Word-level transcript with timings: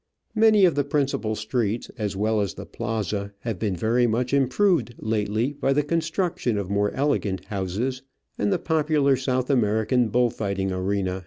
Many 0.33 0.65
of 0.65 0.73
the 0.73 0.83
principal 0.83 1.35
streets, 1.35 1.91
as 1.95 2.15
well 2.15 2.41
as 2.41 2.55
the 2.55 2.65
plaza, 2.65 3.33
have 3.41 3.59
been 3.59 3.75
very 3.75 4.07
much 4.07 4.33
improved 4.33 4.95
lately 4.97 5.53
by 5.53 5.73
the 5.73 5.83
construction 5.83 6.57
of 6.57 6.71
more 6.71 6.89
elegant 6.93 7.45
houses, 7.45 8.01
and 8.35 8.51
the 8.51 8.57
popular 8.57 9.15
South 9.15 9.51
American 9.51 10.07
bull 10.09 10.31
fighting 10.31 10.71
arena 10.71 10.71
A 10.71 10.81
STRBirr 10.89 10.97
IN 11.01 11.05
BAKRAKQUILLA. 11.05 11.19